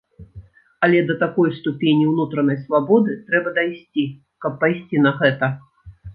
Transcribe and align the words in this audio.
Але 0.85 1.01
да 1.09 1.17
такой 1.23 1.51
ступені 1.57 2.07
ўнутранай 2.13 2.57
свабоды 2.63 3.11
трэба 3.29 3.55
дайсці, 3.59 4.09
каб 4.47 4.59
пайсці 4.67 5.05
на 5.07 5.11
гэта! 5.23 5.55